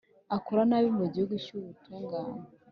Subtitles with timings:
[0.35, 2.39] Akora nabi mu gihugu cy’ubutungane,